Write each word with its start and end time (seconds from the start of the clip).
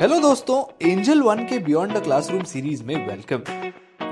Hello 0.00 0.18
दोस्तों 0.20 0.88
angel 0.90 1.22
one 1.22 1.38
के 1.48 1.58
beyond 1.58 1.92
the 1.92 2.02
classroom 2.02 2.42
series 2.44 2.82
में 2.84 2.94
वेलकम 3.06 3.42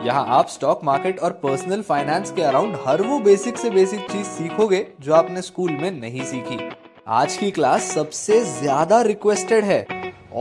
यहाँ 0.04 0.25
आप 0.37 0.49
स्टॉक 0.49 0.84
मार्केट 0.84 1.18
और 1.18 1.33
पर्सनल 1.42 1.83
फाइनेंस 1.83 2.30
के 2.30 2.42
अराउंड 2.42 2.76
हर 2.87 3.03
वो 3.03 3.18
बेसिक 3.21 3.58
से 3.58 3.70
बेसिक 3.70 4.00
चीज़ 4.10 4.26
सीखोगे 4.26 4.86
जो 5.00 5.15
आपने 5.15 5.42
स्कूल 5.42 5.70
में 5.73 5.91
नहीं 5.91 6.25
सीखी। 6.25 6.58
आज 7.08 7.36
की 7.36 7.50
क्लास 7.50 7.91
सबसे 7.92 8.41
ज़्यादा 8.45 9.02
रिक्वेस्टेड 9.02 9.64
है 9.64 9.86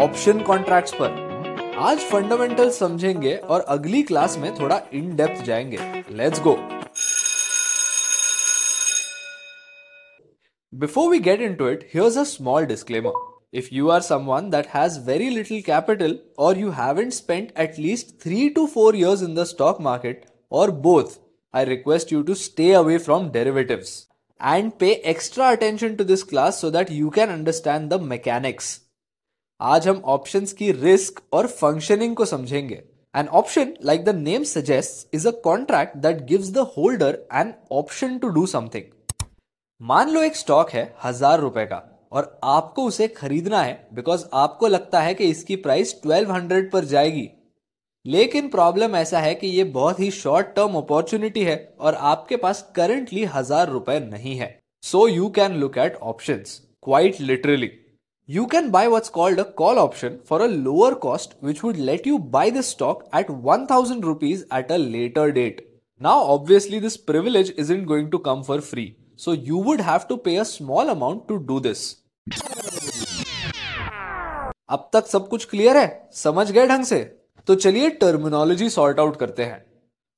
ऑप्शन 0.05 0.39
कॉन्ट्रैक्ट्स 0.41 0.93
पर। 1.01 1.75
आज 1.79 1.99
फंडामेंटल 2.11 2.69
समझेंगे 2.69 3.35
और 3.35 3.61
अगली 3.67 4.01
क्लास 4.03 4.37
में 4.37 4.53
थोड़ा 4.59 4.81
इन 4.93 5.15
डेप्थ 5.15 5.43
जाएँगे। 5.45 6.03
Let's 6.11 6.41
go 6.41 6.57
Before 10.73 11.07
we 11.11 11.21
get 11.27 11.41
into 11.41 11.71
it, 11.73 11.85
here's 11.93 12.17
a 12.17 12.23
small 12.29 12.67
disclaimer. 12.67 13.13
If 13.52 13.72
you 13.72 13.90
are 13.90 14.00
someone 14.00 14.50
that 14.50 14.66
has 14.66 14.98
very 14.98 15.30
little 15.30 15.62
capital 15.62 16.18
or 16.36 16.54
you 16.54 16.70
haven't 16.72 17.12
spent 17.12 17.52
at 17.56 17.78
least 17.78 18.20
3 18.20 18.50
to 18.54 18.66
4 18.66 18.94
years 18.94 19.22
in 19.22 19.34
the 19.34 19.46
stock 19.46 19.80
market 19.80 20.26
or 20.50 20.70
both, 20.70 21.18
I 21.52 21.64
request 21.64 22.10
you 22.10 22.22
to 22.24 22.34
stay 22.34 22.72
away 22.72 22.98
from 22.98 23.30
derivatives 23.30 24.08
and 24.40 24.78
pay 24.78 24.96
extra 24.96 25.52
attention 25.52 25.96
to 25.96 26.04
this 26.04 26.22
class 26.22 26.58
so 26.58 26.70
that 26.70 26.90
you 26.90 27.10
can 27.10 27.30
understand 27.30 27.90
the 27.90 27.98
mechanics. 27.98 28.68
आज 29.60 29.88
हम 29.88 30.02
options 30.04 30.52
की 30.52 30.70
risk 30.72 31.20
और 31.32 31.46
functioning 31.46 32.16
को 32.16 32.24
समझेंगे 32.24 32.82
An 33.14 33.28
option, 33.28 33.70
like 33.82 34.04
the 34.04 34.12
name 34.12 34.44
suggests, 34.44 35.06
is 35.12 35.24
a 35.26 35.32
contract 35.32 36.02
that 36.02 36.26
gives 36.26 36.52
the 36.52 36.64
holder 36.64 37.20
an 37.30 37.54
option 37.70 38.20
to 38.20 38.32
do 38.32 38.46
something. 38.46 38.84
मान 39.82 40.10
लो 40.10 40.22
एक 40.22 40.36
stock 40.36 40.70
है 40.70 40.94
हजार 41.04 41.40
रुपए 41.40 41.64
का 41.66 41.91
और 42.13 42.39
आपको 42.43 42.85
उसे 42.85 43.07
खरीदना 43.07 43.61
है 43.61 43.87
बिकॉज़ 43.93 44.25
आपको 44.33 44.67
लगता 44.67 45.01
है 45.01 45.13
कि 45.13 45.29
इसकी 45.29 45.55
प्राइस 45.57 45.93
1200 45.97 46.69
पर 46.73 46.85
जाएगी। 46.85 47.29
लेकिन 48.05 48.47
प्रॉब्लम 48.49 48.95
ऐसा 48.95 49.19
है 49.19 49.33
कि 49.35 49.47
यह 49.47 49.71
बहुत 49.73 49.99
ही 49.99 50.09
शॉर्ट 50.11 50.47
टर्म 50.55 50.75
अपॉर्चुनिटी 50.75 51.43
है 51.43 51.55
और 51.79 51.95
आपके 51.95 52.35
पास 52.37 52.61
करंटली 52.75 53.23
हज़ार 53.25 53.69
रुपए 53.69 53.99
नहीं 54.01 54.35
है। 54.35 54.57
So 54.83 55.07
you 55.07 55.29
can 55.29 55.55
look 55.55 55.77
at 55.77 55.95
option 56.03 56.43
quite 56.83 57.21
literally 57.21 57.71
you 58.29 58.45
can 58.45 58.69
buy 58.71 58.87
what 58.87 59.07
called 59.13 59.39
a 59.39 59.43
call 59.57 59.77
option 59.77 60.17
for 60.29 60.41
a 60.41 60.47
lower 60.47 60.93
cost 60.93 61.33
which 61.43 61.63
would 61.63 61.77
let 61.79 62.07
you 62.07 62.17
buy 62.35 62.51
the 62.51 62.61
stock 62.61 63.03
at 63.15 63.31
one 63.43 63.65
thousand 63.71 64.05
rupees 64.05 64.43
at 64.53 64.71
a 64.71 64.77
later 64.77 65.31
date 65.31 65.65
now 66.01 66.25
obviously 66.35 66.79
this 66.79 66.97
privilege 67.07 67.55
is 67.59 67.73
isn't 67.73 67.85
going 67.85 68.11
to 68.11 68.17
come 68.19 68.41
for 68.43 68.61
free 68.61 68.91
so 69.17 69.33
you 69.33 69.63
would 69.63 69.81
have 69.81 70.05
to 70.09 70.15
pay 70.17 70.35
a 70.37 70.43
small 70.43 70.87
amount 70.89 71.27
to 71.27 71.37
do 71.45 71.59
this 71.59 72.02
अब 74.73 74.89
तक 74.93 75.07
सब 75.07 75.27
कुछ 75.27 75.45
clear 75.45 75.77
है? 75.77 76.09
समझ 76.13 76.51
गए 76.51 76.65
ढंग 76.67 76.83
से? 76.85 76.99
तो 77.47 77.55
चलिए 77.55 77.89
टर्मिनोलॉजी 77.91 78.69
सॉर्ट 78.69 78.99
आउट 78.99 79.15
करते 79.15 79.43
हैं। 79.43 79.63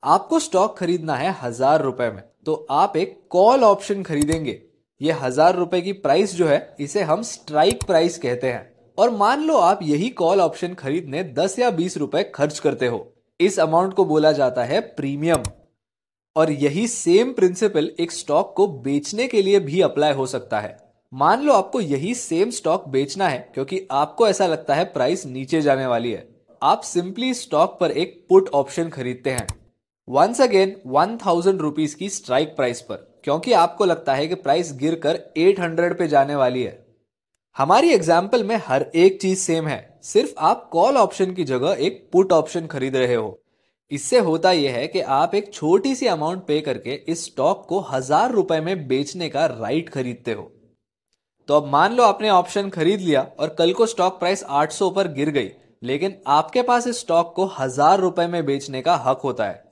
आपको 0.04 0.40
स्टॉक 0.40 0.78
खरीदना 0.78 1.16
है 1.16 1.36
हज़ार 1.42 1.82
रुपए 1.82 2.10
में 2.12 2.22
तो 2.46 2.54
आप 2.72 2.96
एक 2.98 3.20
कॉल 3.30 3.64
ऑप्शन 3.64 4.04
खरीदेंगे। 4.04 4.62
ये 5.02 5.12
हज़ार 5.14 5.56
रुपए 5.56 5.82
की 5.82 5.92
प्राइस 5.94 6.36
जो 6.36 6.48
है, 6.48 6.76
इसे 6.80 7.02
हम 7.02 7.22
स्ट्राइक 7.24 7.84
प्राइस 7.84 8.18
कहते 8.18 8.52
हैं। 8.52 8.94
और 8.98 9.10
मान 9.12 9.44
लो 9.44 9.58
आप 9.58 9.80
यही 9.84 10.10
कॉल 10.14 10.42
ऑप्शन 10.42 10.74
खरीदने 10.74 11.24
दस 11.34 11.58
या 11.60 11.72
बीस 11.72 11.98
रुपए 11.98 12.24
खर्च 12.36 12.60
करते 12.60 12.88
हो। 12.88 13.06
इस 13.40 13.60
अमाउंट 13.60 13.94
को 13.94 14.06
बोला 14.06 14.32
जाता 14.32 14.64
है 14.64 14.80
प्रीमियम 14.80 15.44
और 16.36 16.52
यही 16.52 16.88
सेम 16.88 17.34
प्रिंसिपल 17.34 17.92
एक 18.00 18.12
स्टॉक 18.12 18.54
को 18.58 18.68
बेचने 18.68 19.28
के 19.28 19.42
लिए 19.42 19.60
भी 19.60 19.82
अप्लाई 19.82 20.14
हो 20.14 20.26
सकता 20.28 20.60
है। 20.60 20.78
मान 21.16 21.42
लो 21.42 21.54
आपको 21.54 21.80
यही 21.82 22.14
सेम 22.14 22.50
स्टॉक 22.50 22.88
बेचना 22.88 23.28
है, 23.28 23.38
क्योंकि 23.54 23.80
आपको 23.92 24.28
ऐसा 24.28 24.46
लगता 24.48 24.76
है 24.76 24.84
प्राइस 24.86 25.26
नीचे 25.26 25.62
जाने 25.62 25.86
वाली 25.86 26.12
है। 26.12 26.28
आप 26.62 26.82
सिंपली 26.82 27.34
स्टॉक 27.34 27.78
पर 27.80 27.92
एक 27.92 28.26
पुट 28.30 28.50
ऑप्शन 28.50 28.90
खरीदते 28.90 29.30
हैं। 29.30 29.48
Once 30.08 30.42
again 30.42 30.76
one 30.86 31.16
thousand 31.18 31.62
rupees 31.62 31.96
की 31.96 32.10
स्ट्राइक 32.10 32.56
प्राइस 32.56 32.82
पर, 32.82 32.96
क्योंकि 33.24 33.54
आपको 33.54 33.86
लगता 33.86 34.14
है 34.14 34.28
कि 34.28 34.36
प्राइस 34.36 34.74
गिर 34.78 34.96
कर 34.96 35.20
एट 35.38 35.60
हंड्रेड 35.60 35.98
पे 35.98 36.08
जाने 36.08 36.36
वाली 36.36 36.64
है। 36.64 36.78
हमारी 37.56 37.94
एग्ज़ाम्पल 37.94 38.44
में 38.44 38.56
हर 38.68 38.86
एक 38.96 39.22
चीज़ 39.22 39.40
सेम 39.40 39.68
है, 39.68 40.00
सिर्फ़ 40.04 40.34
आप 40.40 40.68
कॉल 40.72 40.98
ऑप्शन 40.98 41.34
की 41.34 41.44
जगह 41.44 41.78
एक 41.80 42.08
पुट 42.14 42.32
ऑप्शन 42.34 42.68
खरीद 42.68 42.96
रहे 42.96 43.16
हो। 43.16 43.40
इससे 43.92 44.20
होता 44.20 44.52
यह 44.52 44.76
है 44.76 44.88
कि 44.88 45.02
आप 45.14 45.36
एक 45.36 45.54
छोटी 45.54 45.96
सी 45.96 46.08
अमाउंट 46.08 46.46
पे 46.48 46.60
करके 46.62 47.02
इस 47.08 47.26
स्टॉक 47.26 47.66
को 47.70 47.80
हज़ार 47.92 48.32
रुपए 48.32 48.60
में 48.60 48.88
बेचने 48.88 49.30
का 49.30 49.46
राइट 49.46 49.90
खरीदते 49.90 50.34
हो। 50.34 50.52
तो 51.48 51.54
अब 51.54 51.68
मान 51.68 51.94
लो 51.94 52.04
आपने 52.04 52.30
ऑप्शन 52.30 52.70
खरीद 52.70 53.00
लिया 53.00 53.22
और 53.40 53.56
कल 53.58 53.74
को 53.74 53.86
स्टॉक 53.86 54.20
प्राइस 54.20 54.44
800 54.52 54.92
पर 54.96 55.08
गिर 55.14 55.30
गई, 55.30 55.50
लेकिन 55.84 56.16
आपके 56.28 56.62
पास 56.62 56.88
इस 56.88 57.00
स्टॉक 57.00 57.34
को 57.36 57.46
हज़ार 57.60 58.00
रुपए 58.00 58.28
में 58.28 58.46
बेचने 58.46 58.82
का 58.82 58.96
हक 59.06 59.20
होता 59.24 59.46
है 59.46 59.64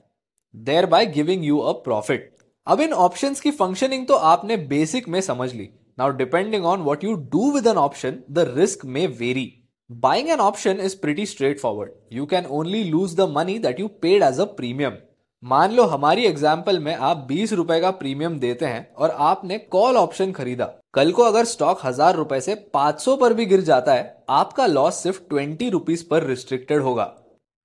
there 0.56 0.86
by 0.86 1.06
giving 1.06 1.46
you 1.46 1.58
a 1.60 1.72
profit 1.84 2.32
अब 2.68 2.82
इन 2.82 2.94
ऑप्शंस 3.06 3.40
की 3.40 3.52
फंक्शनिंग 3.52 4.08
तो 4.08 4.16
आपने 4.32 4.58
बेसिक 4.68 5.08
में 5.08 5.20
समझ 5.22 5.54
ली 5.54 5.70
now 6.00 6.12
depending 6.18 6.66
on 6.66 6.82
what 6.82 7.04
you 7.04 7.14
do 7.32 7.52
with 7.52 7.68
an 7.68 7.78
option 7.78 8.24
the 8.32 8.54
risk 8.56 8.86
में 8.86 9.06
very 9.20 9.52
Buying 9.90 10.32
an 10.32 10.40
option 10.40 10.80
is 10.80 10.96
pretty 10.96 11.26
straightforward. 11.26 11.92
You 12.10 12.26
can 12.26 12.46
only 12.48 12.86
lose 12.86 13.16
the 13.16 13.28
money 13.28 13.58
that 13.58 13.78
you 13.78 13.90
paid 13.90 14.24
as 14.24 14.40
a 14.40 14.48
premium. 14.48 14.98
मान 15.44 15.72
लो 15.72 15.84
हमारी 15.84 16.24
example 16.26 16.78
में 16.80 16.94
आप 16.96 17.26
बीस 17.30 17.54
रुपए 17.54 17.80
का 17.82 17.90
premium 17.92 18.38
देते 18.40 18.66
हैं 18.66 18.94
और 18.94 19.10
आपने 19.22 19.58
कॉल 19.72 19.98
ऑप्शन 19.98 20.32
खरीदा। 20.32 20.66
कल 20.94 21.12
को 21.12 21.24
अगर 21.24 21.46
स्टॉक 21.46 21.80
हज़ार 21.86 22.16
रुपए 22.16 22.40
से 22.42 22.56
500 22.76 23.16
पर 23.18 23.34
भी 23.34 23.46
गिर 23.46 23.62
जाता 23.62 23.94
है, 23.94 24.24
आपका 24.30 24.66
लॉस 24.66 25.02
सिर्फ़ 25.04 25.20
ट्वेंटी 25.30 25.70
रुपीज़ 25.70 26.04
पर 26.10 26.24
रिस्ट्रिक्टेड 26.24 26.82
होगा। 26.82 27.12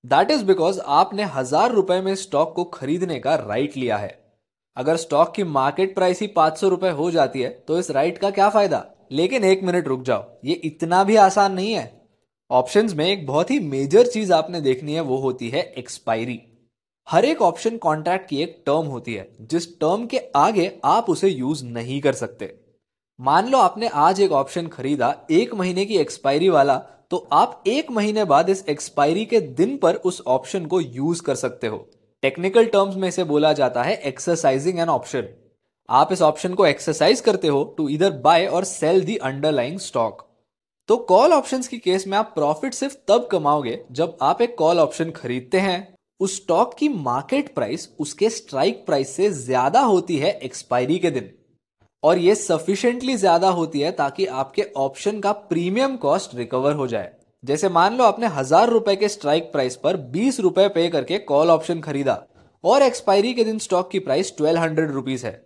दैट 0.03 0.31
इज़ 0.31 0.43
बिकॉज़ 0.45 0.79
आपने 0.79 1.23
हज़ार 1.35 1.71
रुपए 1.71 1.99
में 2.01 2.13
स्टॉक 2.15 2.53
को 2.55 2.63
खरीदने 2.73 3.19
का 3.19 3.35
राइट 3.37 3.77
लिया 3.77 3.97
है। 3.97 4.11
अगर 4.77 4.97
स्टॉक 4.97 5.33
की 5.35 5.43
मार्केट 5.45 5.95
प्राइस 5.95 6.21
ही 6.21 6.27
पाँच 6.35 6.57
सौ 6.57 6.69
रुपए 6.69 6.89
हो 6.91 7.09
जाती 7.11 7.41
है 7.41 7.49
तो 7.67 7.79
इस 7.79 7.91
राइट 7.91 8.17
का 8.17 8.29
क्या 8.31 8.49
फ़ायदा? 8.49 8.85
लेकिन 9.11 9.43
एक 9.43 9.63
मिनट 9.63 9.87
रुक 9.87 10.03
जाओ, 10.03 10.25
ये 10.45 10.53
इतना 10.55 11.03
भी 11.03 11.15
आसान 11.17 11.53
नहीं 11.53 11.73
है। 11.73 11.91
ऑप्शंस 12.51 12.93
में 12.93 13.05
एक 13.07 13.25
बहुत 13.27 13.51
ही 13.51 13.59
मेजर 13.61 14.07
चीज़ 14.07 14.33
आपने 14.33 14.61
देखनी 14.61 14.93
है, 14.93 15.01
वो 15.01 15.17
होती 15.17 15.49
है 15.49 15.63
एक्सपायरी 15.77 16.39
हर 17.09 17.25
एक 17.25 17.41
ऑप्शन 17.41 17.77
कॉन्ट्रैक्ट 17.77 18.27
की 18.29 18.41
एक 18.43 18.61
टर्म 18.65 18.87
होती 18.87 19.13
है, 19.13 19.27
जिस 19.41 19.67
टर्म 19.79 20.05
के 20.05 20.17
आगे 20.35 20.71
आप 20.85 21.09
उसे 21.09 21.29
यूज़ 21.29 21.63
नहीं 21.65 21.99
कर 22.01 22.13
सकते। 22.13 22.53
मान 23.19 23.49
लो 23.49 23.57
आपने 23.57 23.87
आज 23.87 24.21
एक 24.21 24.31
ऑप्शन 24.31 24.67
खरीदा, 24.67 25.15
एक 25.31 25.53
महीने 25.53 25.85
की 25.85 25.97
एक्सपायरी 25.97 26.49
वाला 26.49 26.77
तो 27.11 27.17
आप 27.31 27.63
एक 27.67 27.91
महीने 27.91 28.25
बाद 28.25 28.49
इस 28.49 28.63
एक्सपायरी 28.69 29.25
के 29.25 29.39
दिन 29.41 29.75
पर 29.77 29.95
उस 29.95 30.21
ऑप्शन 30.27 30.65
को 30.65 30.81
यूज़ 30.81 31.21
कर 31.21 31.35
सकते 31.35 31.67
हो। 31.67 31.77
टेक्निकल 32.23 32.65
टर्म्स 32.67 32.95
में 32.95 33.07
इसे 33.07 33.23
बोला 33.25 33.53
जाता 33.53 33.83
है 33.83 33.97
एक्सरसाइजिंग 33.97 34.79
एन 34.79 34.89
ऑप्शन 34.89 35.29
आप 35.89 36.11
इस 36.13 36.21
ऑप्शन 36.21 36.53
को 36.53 36.65
एक्सरसाइज 36.65 37.21
करते 37.21 37.47
हो 37.47 37.63
टू 37.77 37.89
इधर 37.89 38.11
बाय 38.21 38.45
और 38.47 38.63
सेल 38.67 39.03
दी 39.05 39.17
अंडरलाइंग 39.17 39.79
स्टॉक 39.81 40.27
तो 40.89 40.97
कॉल 41.09 41.33
ऑप्शंस 41.33 41.67
की 41.67 41.77
केस 41.79 42.07
में 42.07 42.17
आप 42.17 42.31
प्रॉफिट 42.35 42.73
सिर्फ़ 42.73 42.95
तब 43.07 43.27
कमाओगे 43.31 43.83
जब 43.91 44.17
आप 44.21 44.41
एक 44.41 44.57
कॉल 44.57 44.79
ऑप्शन 44.79 45.11
खरीदते 45.11 45.59
हैं। 45.59 45.87
उस 46.19 46.35
स्टॉक 46.35 46.73
की 46.73 46.87
मार्केट 46.89 47.53
प्राइस 47.55 47.89
उसके 47.99 48.29
स्ट्राइक 48.29 48.85
प्राइस 48.85 49.15
से 49.15 49.29
ज़्यादा 49.31 49.81
होती 49.81 50.17
है 50.17 50.31
एक्सपायरी 50.43 50.97
के 50.99 51.11
दिन। 51.11 51.29
और 52.03 52.17
ये 52.17 52.35
सफिशिएंटली 52.35 53.15
ज़्यादा 53.17 53.49
होती 53.49 53.79
है 53.79 53.91
ताकि 53.91 54.25
आपके 54.25 54.63
ऑप्शन 54.77 55.19
का 55.19 55.31
प्रीमियम 55.31 55.95
कॉस्ट 55.97 56.35
रिकवर 56.35 56.73
हो 56.73 56.87
जाए। 56.87 57.11
जैसे 57.43 57.69
मान 57.69 57.97
लो 57.97 58.03
आपने 58.03 58.27
हज़ार 58.29 58.69
रुपए 58.69 58.95
के 58.95 59.07
स्ट्राइक 59.09 59.51
प्राइस 59.51 59.75
पर 59.75 59.97
बीस 60.09 60.39
रुपए 60.39 60.67
पे 60.67 60.87
करके 60.89 61.17
कॉल 61.19 61.49
ऑप्शन 61.49 61.79
खरीदा 61.81 62.23
और 62.63 62.83
एक्सपायरी 62.83 63.33
के 63.33 63.43
दिन 63.43 63.59
स्टॉक 63.59 63.89
की 63.91 63.99
प्राइस 63.99 64.35
ट्वेल्व 64.37 64.59
हंड्रेड 64.59 64.91
रुपीज़ 64.91 65.25
है। 65.25 65.41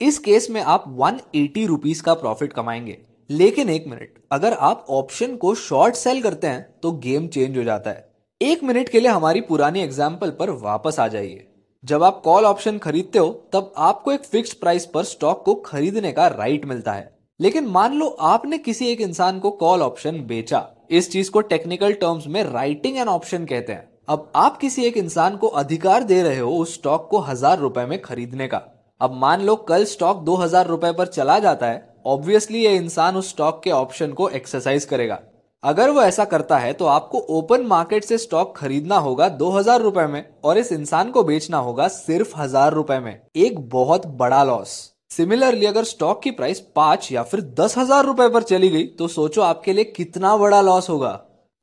इस 0.00 0.18
केस 0.20 0.48
में 0.50 0.60
आप 0.62 0.84
वन 0.88 1.20
एटी 1.34 1.66
रुपीज़ 1.66 2.02
का 2.02 2.14
प्रॉफिट 2.14 2.52
कमाएँगे। 2.52 2.98
लेकिन 3.30 3.68
एक 3.70 3.86
मिनट 3.88 4.22
अगर 4.32 4.52
आप 4.52 4.86
ऑप्शन 4.90 5.36
को 5.36 5.54
शॉर्ट 5.56 5.94
सेल 5.96 6.22
करते 6.22 6.46
हैं 6.46 6.62
तो 6.82 6.92
गेम 7.00 7.28
चेंज 7.28 7.58
हो 7.58 7.64
जाता 7.64 7.90
है। 7.90 8.10
एक 8.42 8.62
मिनट 8.64 8.88
के 8.88 9.00
लिए 9.00 9.10
हमारी 9.10 9.40
पुरानी 9.40 9.80
एग्ज़ाम्पल 9.80 10.30
पर 10.30 10.50
वापस 10.52 10.98
आ 11.00 11.06
जाइए। 11.08 11.46
जब 11.84 12.02
आप 12.02 12.20
कॉल 12.24 12.44
ऑप्शन 12.44 12.78
खरीदते 12.78 13.18
हो, 13.18 13.28
तब 13.52 13.72
आपको 13.78 14.12
एक 14.12 14.24
फिक्स्ड 14.24 14.58
प्राइस 14.60 14.86
पर 14.86 15.04
स्टॉक 15.04 15.44
को 15.44 15.54
खरीदने 15.56 16.12
का 16.12 16.26
राइट 16.26 16.64
मिलता 16.64 16.92
है। 16.92 17.10
लेकिन 17.40 17.66
मान 17.66 17.94
लो 17.94 18.06
आपने 18.06 18.58
किसी 18.58 18.86
एक 18.86 19.00
इंसान 19.00 19.38
को 19.38 19.50
कॉल 19.52 19.82
ऑप्शन 19.82 20.20
बेचा। 20.26 20.66
इस 20.90 21.10
चीज़ 21.12 21.30
को 21.30 21.40
टेक्निकल 21.42 21.92
टर्म्स 21.92 22.26
में 22.26 22.42
राइटिंग 22.44 22.96
एन 22.96 23.08
ऑप्शन 23.08 23.44
कहते 23.44 23.72
हैं। 23.72 23.88
अब 24.08 24.30
आप 24.36 24.56
किसी 24.56 24.84
एक 24.84 24.96
इंसान 24.96 25.36
को 25.36 25.46
अधिकार 25.46 26.04
दे 26.04 26.22
रहे 26.22 26.38
हो 26.38 26.52
उस 26.52 26.74
स्टॉक 26.74 27.08
को 27.10 27.18
हज़ार 27.20 27.58
रुपए 27.58 27.86
में 27.86 28.00
खरीदने 28.02 28.46
का। 28.46 28.62
अब 29.00 29.14
मान 29.16 29.42
लो 29.42 29.56
कल 29.68 29.84
स्टॉक 29.86 30.22
दो 30.24 30.34
हज़ार 30.36 30.66
रुपए 30.66 30.92
पर 30.92 31.06
चला 31.08 31.38
जाता 31.38 31.66
है 31.66 31.84
ऑब्वियसली 32.06 32.64
ये 32.64 32.76
इंसान 32.76 33.16
उस 33.16 33.30
स्टॉक 33.30 33.60
के 33.64 33.70
ऑप्शन 33.72 34.12
को 34.12 34.28
एक्सरसाइज 34.30 34.84
करेगा। 34.84 35.20
अगर 35.64 35.90
वो 35.90 36.02
ऐसा 36.02 36.24
करता 36.24 36.56
है 36.58 36.72
तो 36.72 36.86
आपको 36.86 37.18
ओपन 37.30 37.66
मार्केट 37.66 38.04
से 38.04 38.16
स्टॉक 38.18 38.56
खरीदना 38.56 38.96
होगा 38.98 39.28
दो 39.30 39.50
हज़ार 39.50 39.80
रुपए 39.80 40.06
में 40.06 40.24
और 40.44 40.58
इस 40.58 40.72
इंसान 40.72 41.10
को 41.10 41.22
बेचना 41.24 41.58
होगा 41.58 41.86
सिर्फ़ 41.88 42.32
हज़ार 42.36 42.72
रुपए 42.72 42.98
में। 42.98 43.20
एक 43.36 43.58
बहुत 43.68 44.06
बड़ा 44.16 44.42
लॉस 44.44 44.68
सिमिलरली 45.10 45.66
अगर 45.66 45.84
स्टॉक 45.84 46.22
की 46.22 46.30
प्राइस 46.30 46.60
पाँच 46.76 47.10
या 47.12 47.22
फिर 47.22 47.40
दस 47.60 47.76
हज़ार 47.78 48.04
रुपए 48.04 48.28
पर 48.28 48.42
चली 48.42 48.68
गई 48.68 48.86
तो 48.88 49.08
सोचो 49.08 49.42
आपके 49.42 49.72
लिए 49.72 49.84
कितना 49.86 50.36
बड़ा 50.36 50.60
लॉस 50.60 50.88
होगा। 50.90 51.12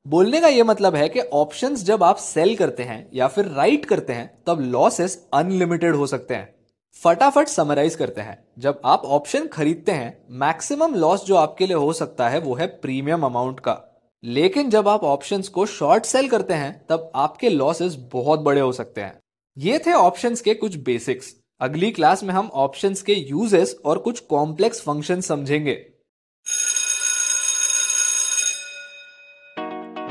बोलने 0.05 0.41
का 0.41 0.47
यह 0.47 0.63
मतलब 0.63 0.95
है 0.95 1.09
कि 1.09 1.19
ऑप्शंस 1.19 1.83
जब 1.85 2.03
आप 2.03 2.17
सेल 2.17 2.55
करते 2.55 2.83
हैं 2.83 3.05
या 3.13 3.27
फिर 3.27 3.45
राइट 3.47 3.85
करते 3.85 4.13
हैं, 4.13 4.31
तब 4.47 4.61
लॉसेस 4.61 5.17
अनलिमिटेड 5.33 5.95
हो 5.95 6.07
सकते 6.07 6.35
हैं। 6.35 6.53
फटाफट 6.95 7.47
समराइज 7.47 7.95
करते 7.95 8.21
हैं। 8.21 8.37
जब 8.59 8.81
आप 8.85 9.01
ऑप्शन 9.07 9.47
खरीदते 9.47 9.91
हैं 9.91 10.17
मैक्सिमम 10.39 10.95
लॉस 10.95 11.25
जो 11.25 11.35
आपके 11.35 11.67
लिए 11.67 11.75
हो 11.77 11.91
सकता 11.93 12.29
है, 12.29 12.39
वो 12.39 12.55
है 12.55 12.67
प्रीमियम 12.67 13.25
अमाउंट 13.25 13.59
का। 13.59 13.79
लेकिन 14.23 14.69
जब 14.69 14.87
आप 14.87 15.03
ऑप्शंस 15.03 15.47
को 15.47 15.65
शॉर्ट 15.65 16.05
सेल 16.05 16.27
करते 16.29 16.53
हैं, 16.53 16.85
तब 16.89 17.11
आपके 17.15 17.49
लॉसेस 17.49 17.95
बहुत 18.13 18.39
बड़े 18.39 18.61
हो 18.61 18.71
सकते 18.71 19.01
हैं। 19.01 19.19
ये 19.57 19.79
थे 19.79 19.91
ऑप्शंस 19.91 20.41
के 20.41 20.53
कुछ 20.53 20.75
बेसिक्स 20.75 21.33
अगली 21.61 21.91
क्लास 21.91 22.23
में 22.23 22.33
हम 22.33 22.49
ऑप्शंस 22.53 23.01
के 23.01 23.13
यूजेस 23.13 23.75
और 23.85 23.97
कुछ 23.97 24.19
कॉम्प्लेक्स 24.19 24.81
फ़ंक्शन 24.81 25.21
समझेंगे। 25.21 25.73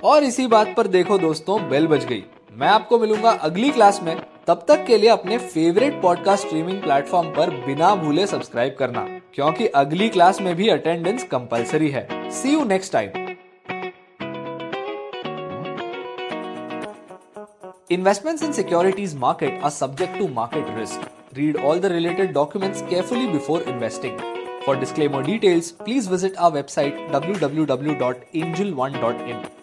और 0.05 0.25
इसी 0.25 0.47
बात 0.47 0.75
पर 0.77 0.87
देखो 0.87 1.19
दोस्तों 1.19 1.69
बेल 1.69 1.87
बज 1.87 2.05
गई। 2.05 2.25
मैं 2.53 2.69
आपको 2.69 2.99
मिलूँगा 2.99 3.31
अगली 3.31 3.71
क्लास 3.71 4.03
में। 4.03 4.17
तब 4.47 4.65
तक 4.69 4.85
के 4.87 4.99
लिए 4.99 5.11
अपने 5.11 5.39
फेवरेट 5.39 6.03
पॉडकास्ट 6.03 6.47
स्ट्रीमिंग 6.47 6.83
प्लेटफॉर्म 6.83 7.31
पर 7.31 7.51
बिना 7.67 7.95
भूले 7.95 8.27
सब्सक्राइब 8.27 8.77
करना, 8.79 9.07
क्योंकि 9.35 9.67
अगली 9.67 10.09
क्लास 10.09 10.41
में 10.41 10.55
भी 10.57 10.69
अटेंडेंस 10.69 11.25
कंपलसरी 11.25 11.91
है। 11.91 12.31
See 12.31 12.53
you 12.53 12.65
next 12.65 12.93
time 12.93 13.28
Investments 17.91 18.43
in 18.43 18.53
securities 18.53 19.15
market 19.15 19.63
are 19.63 19.71
subject 19.71 20.19
to 20.19 20.29
market 20.29 20.69
risk. 20.75 21.01
Read 21.35 21.57
all 21.57 21.81
the 21.81 21.89
related 21.89 22.35
documents 22.35 22.83
carefully 22.83 23.33
before 23.33 23.63
investing. 23.63 24.21
For 24.67 24.77
disclaimer 24.77 25.23
details, 25.23 25.73
please 25.73 26.07
visit 26.07 26.37
our 26.37 26.51
website 26.51 27.09
www.angel1.in. 27.09 29.58